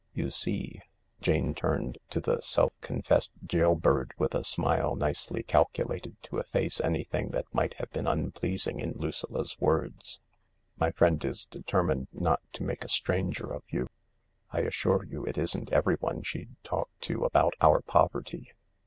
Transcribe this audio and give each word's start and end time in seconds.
"You 0.15 0.31
see 0.31 0.81
"—Jane 1.19 1.53
turned 1.53 1.99
to 2.09 2.19
the 2.19 2.41
self 2.41 2.73
confessed 2.81 3.29
jail 3.45 3.75
bird 3.75 4.15
with 4.17 4.33
a 4.33 4.43
smile 4.43 4.95
nicely 4.95 5.43
calculated 5.43 6.15
to 6.23 6.39
efface 6.39 6.81
anything 6.81 7.29
that 7.33 7.45
might 7.53 7.77
bave 7.77 7.91
been 7.91 8.07
unpleasing 8.07 8.79
in 8.79 8.93
Lucilla 8.93 9.45
's 9.45 9.59
words 9.59 10.19
—"my 10.79 10.89
friend 10.89 11.23
is 11.23 11.45
deter 11.45 11.83
THE 11.83 11.83
LARK 11.83 11.87
109 11.89 11.97
mined 11.97 12.23
not 12.23 12.39
to 12.53 12.63
make 12.63 12.83
a 12.83 12.89
stranger 12.89 13.53
of 13.53 13.61
you. 13.69 13.89
I 14.49 14.61
assure 14.61 15.03
you 15.05 15.23
it 15.23 15.37
isn't 15.37 15.71
everyone 15.71 16.23
she'd 16.23 16.55
talk 16.63 16.89
to 17.01 17.23
about 17.23 17.53
our 17.61 17.81
poverty." 17.83 18.53